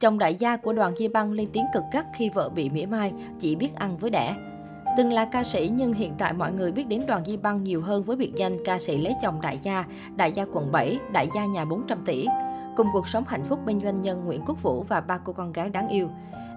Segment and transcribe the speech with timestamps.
[0.00, 2.86] Chồng đại gia của đoàn Di Băng lên tiếng cực gắt khi vợ bị mỉa
[2.86, 4.34] mai, chỉ biết ăn với đẻ.
[4.96, 7.82] Từng là ca sĩ nhưng hiện tại mọi người biết đến đoàn Di Băng nhiều
[7.82, 9.84] hơn với biệt danh ca sĩ lấy chồng đại gia,
[10.16, 12.26] đại gia quận 7, đại gia nhà 400 tỷ.
[12.76, 15.52] Cùng cuộc sống hạnh phúc bên doanh nhân Nguyễn Quốc Vũ và ba cô con
[15.52, 16.08] gái đáng yêu.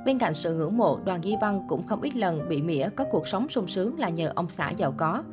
[0.05, 3.05] Bên cạnh sự ngưỡng mộ, đoàn Di Băng cũng không ít lần bị mỉa có
[3.11, 5.23] cuộc sống sung sướng là nhờ ông xã giàu có.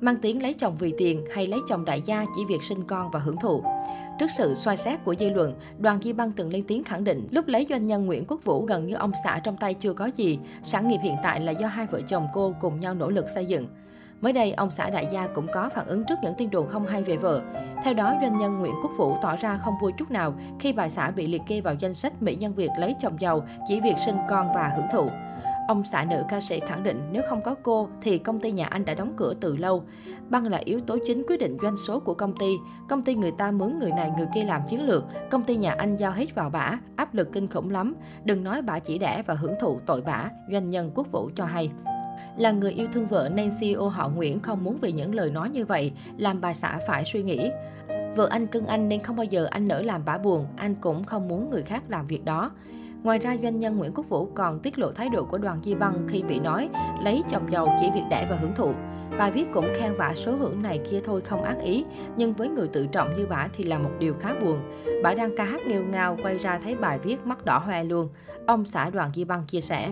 [0.00, 3.10] Mang tiếng lấy chồng vì tiền hay lấy chồng đại gia chỉ việc sinh con
[3.10, 3.62] và hưởng thụ.
[4.20, 7.28] Trước sự soi xét của dư luận, đoàn Di Băng từng lên tiếng khẳng định
[7.30, 10.10] lúc lấy doanh nhân Nguyễn Quốc Vũ gần như ông xã trong tay chưa có
[10.16, 13.26] gì, sản nghiệp hiện tại là do hai vợ chồng cô cùng nhau nỗ lực
[13.34, 13.68] xây dựng.
[14.20, 16.86] Mới đây, ông xã đại gia cũng có phản ứng trước những tin đồn không
[16.86, 17.42] hay về vợ.
[17.84, 20.88] Theo đó, doanh nhân Nguyễn Quốc Vũ tỏ ra không vui chút nào khi bà
[20.88, 23.96] xã bị liệt kê vào danh sách mỹ nhân Việt lấy chồng giàu chỉ việc
[24.04, 25.10] sinh con và hưởng thụ.
[25.68, 28.66] Ông xã nữ ca sĩ khẳng định nếu không có cô thì công ty nhà
[28.66, 29.84] anh đã đóng cửa từ lâu.
[30.28, 32.56] Băng là yếu tố chính quyết định doanh số của công ty.
[32.88, 35.04] Công ty người ta mướn người này người kia làm chiến lược.
[35.30, 37.94] Công ty nhà anh giao hết vào bả, áp lực kinh khủng lắm.
[38.24, 41.44] Đừng nói bả chỉ đẻ và hưởng thụ tội bả, doanh nhân quốc vũ cho
[41.44, 41.70] hay.
[42.36, 45.50] Là người yêu thương vợ nên CEO họ Nguyễn không muốn vì những lời nói
[45.50, 47.50] như vậy làm bà xã phải suy nghĩ.
[48.16, 51.04] Vợ anh cưng anh nên không bao giờ anh nỡ làm bả buồn, anh cũng
[51.04, 52.50] không muốn người khác làm việc đó.
[53.02, 55.74] Ngoài ra, doanh nhân Nguyễn Quốc Vũ còn tiết lộ thái độ của đoàn Di
[55.74, 56.68] Băng khi bị nói
[57.02, 58.72] lấy chồng giàu chỉ việc đẻ và hưởng thụ.
[59.18, 61.84] Bài viết cũng khen bả số hưởng này kia thôi không ác ý,
[62.16, 64.60] nhưng với người tự trọng như bả thì là một điều khá buồn.
[65.02, 68.08] Bả đang ca hát nghêu ngao quay ra thấy bài viết mắt đỏ hoe luôn.
[68.46, 69.90] Ông xã đoàn Di Băng chia sẻ.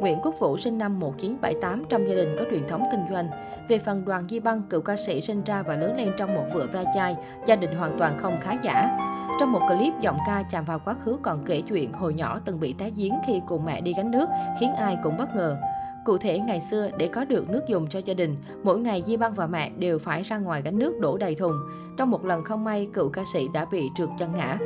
[0.00, 3.28] Nguyễn Quốc Vũ sinh năm 1978 trong gia đình có truyền thống kinh doanh.
[3.68, 6.44] Về phần đoàn Di Băng, cựu ca sĩ sinh ra và lớn lên trong một
[6.54, 8.98] vựa ve chai, gia đình hoàn toàn không khá giả.
[9.38, 12.60] Trong một clip, giọng ca chạm vào quá khứ còn kể chuyện hồi nhỏ từng
[12.60, 14.28] bị té giếng khi cùng mẹ đi gánh nước,
[14.60, 15.56] khiến ai cũng bất ngờ.
[16.04, 19.16] Cụ thể, ngày xưa, để có được nước dùng cho gia đình, mỗi ngày Di
[19.16, 21.52] Băng và mẹ đều phải ra ngoài gánh nước đổ đầy thùng.
[21.96, 24.58] Trong một lần không may, cựu ca sĩ đã bị trượt chân ngã.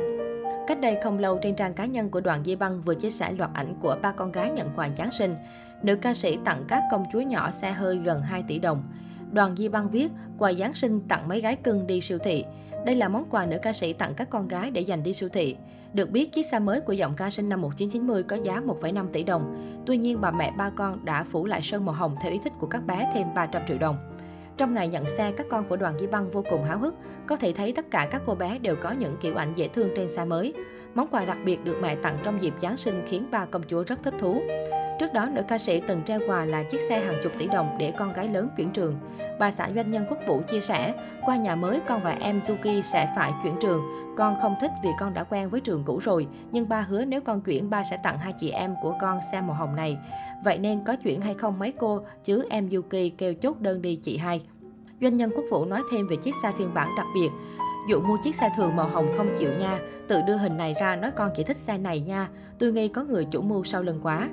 [0.67, 3.31] Cách đây không lâu, trên trang cá nhân của đoàn Di Băng vừa chia sẻ
[3.31, 5.35] loạt ảnh của ba con gái nhận quà Giáng sinh.
[5.83, 8.83] Nữ ca sĩ tặng các công chúa nhỏ xe hơi gần 2 tỷ đồng.
[9.31, 12.45] Đoàn Di Băng viết, quà Giáng sinh tặng mấy gái cưng đi siêu thị.
[12.85, 15.29] Đây là món quà nữ ca sĩ tặng các con gái để dành đi siêu
[15.29, 15.55] thị.
[15.93, 19.23] Được biết, chiếc xe mới của giọng ca sinh năm 1990 có giá 1,5 tỷ
[19.23, 19.73] đồng.
[19.85, 22.53] Tuy nhiên, bà mẹ ba con đã phủ lại sơn màu hồng theo ý thích
[22.59, 23.97] của các bé thêm 300 triệu đồng.
[24.57, 26.93] Trong ngày nhận xe, các con của đoàn Di Băng vô cùng háo hức.
[27.27, 29.89] Có thể thấy tất cả các cô bé đều có những kiểu ảnh dễ thương
[29.95, 30.53] trên xe mới.
[30.95, 33.83] Món quà đặc biệt được mẹ tặng trong dịp Giáng sinh khiến ba công chúa
[33.83, 34.41] rất thích thú.
[35.03, 37.75] Trước đó, nữ ca sĩ từng treo quà là chiếc xe hàng chục tỷ đồng
[37.79, 38.95] để con gái lớn chuyển trường.
[39.39, 40.93] Bà xã doanh nhân Quốc Vũ chia sẻ,
[41.25, 43.81] qua nhà mới con và em Zuki sẽ phải chuyển trường.
[44.17, 47.21] Con không thích vì con đã quen với trường cũ rồi, nhưng ba hứa nếu
[47.21, 49.97] con chuyển ba sẽ tặng hai chị em của con xe màu hồng này.
[50.43, 53.95] Vậy nên có chuyển hay không mấy cô, chứ em Yuki kêu chốt đơn đi
[53.95, 54.41] chị hai.
[55.01, 57.29] Doanh nhân Quốc Vũ nói thêm về chiếc xe phiên bản đặc biệt.
[57.89, 60.95] Dụ mua chiếc xe thường màu hồng không chịu nha, tự đưa hình này ra
[60.95, 63.99] nói con chỉ thích xe này nha, tôi nghi có người chủ mưu sau lưng
[64.03, 64.29] quá.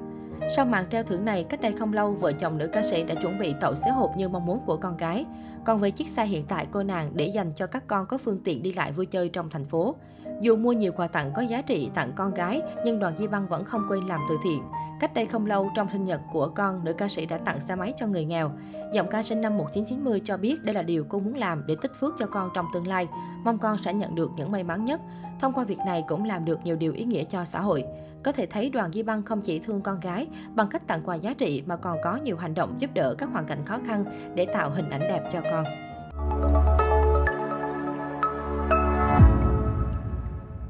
[0.48, 3.14] Sau màn treo thưởng này, cách đây không lâu, vợ chồng nữ ca sĩ đã
[3.14, 5.26] chuẩn bị tậu xế hộp như mong muốn của con gái.
[5.64, 8.40] Còn về chiếc xe hiện tại cô nàng để dành cho các con có phương
[8.44, 9.94] tiện đi lại vui chơi trong thành phố.
[10.40, 13.48] Dù mua nhiều quà tặng có giá trị tặng con gái, nhưng đoàn Di Băng
[13.48, 14.62] vẫn không quên làm từ thiện.
[15.00, 17.74] Cách đây không lâu, trong sinh nhật của con, nữ ca sĩ đã tặng xe
[17.74, 18.50] máy cho người nghèo.
[18.92, 21.92] Giọng ca sinh năm 1990 cho biết đây là điều cô muốn làm để tích
[22.00, 23.08] phước cho con trong tương lai.
[23.44, 25.00] Mong con sẽ nhận được những may mắn nhất.
[25.40, 27.84] Thông qua việc này cũng làm được nhiều điều ý nghĩa cho xã hội.
[28.22, 31.14] Có thể thấy đoàn Di Băng không chỉ thương con gái bằng cách tặng quà
[31.14, 34.04] giá trị mà còn có nhiều hành động giúp đỡ các hoàn cảnh khó khăn
[34.34, 35.64] để tạo hình ảnh đẹp cho con.